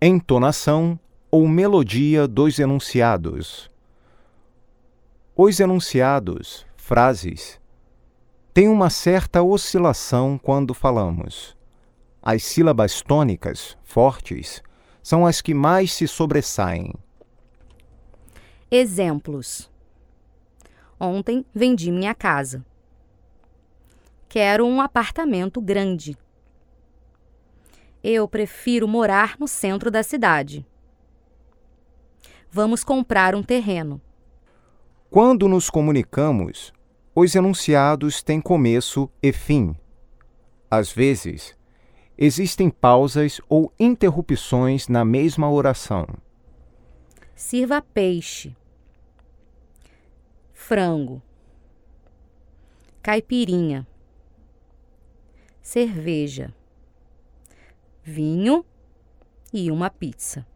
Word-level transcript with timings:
entonação 0.00 0.98
ou 1.30 1.48
melodia 1.48 2.28
dos 2.28 2.58
enunciados. 2.58 3.70
Os 5.34 5.58
enunciados, 5.58 6.66
frases, 6.76 7.58
têm 8.52 8.68
uma 8.68 8.90
certa 8.90 9.42
oscilação 9.42 10.38
quando 10.38 10.74
falamos. 10.74 11.56
As 12.22 12.42
sílabas 12.42 13.00
tônicas, 13.00 13.76
fortes, 13.84 14.62
são 15.02 15.24
as 15.24 15.40
que 15.40 15.54
mais 15.54 15.94
se 15.94 16.06
sobressaem. 16.06 16.92
Exemplos: 18.70 19.70
Ontem 21.00 21.44
vendi 21.54 21.90
minha 21.90 22.14
casa. 22.14 22.64
Quero 24.28 24.66
um 24.66 24.80
apartamento 24.80 25.60
grande. 25.60 26.18
Eu 28.08 28.28
prefiro 28.28 28.86
morar 28.86 29.34
no 29.36 29.48
centro 29.48 29.90
da 29.90 30.00
cidade. 30.00 30.64
Vamos 32.48 32.84
comprar 32.84 33.34
um 33.34 33.42
terreno. 33.42 34.00
Quando 35.10 35.48
nos 35.48 35.68
comunicamos, 35.68 36.72
os 37.12 37.34
enunciados 37.34 38.22
têm 38.22 38.40
começo 38.40 39.10
e 39.20 39.32
fim. 39.32 39.74
Às 40.70 40.92
vezes, 40.92 41.56
existem 42.16 42.70
pausas 42.70 43.40
ou 43.48 43.72
interrupções 43.76 44.86
na 44.86 45.04
mesma 45.04 45.50
oração. 45.50 46.06
Sirva 47.34 47.82
peixe, 47.82 48.56
frango, 50.54 51.20
caipirinha, 53.02 53.84
cerveja 55.60 56.54
vinho 58.06 58.64
e 59.52 59.68
uma 59.68 59.90
pizza. 59.90 60.46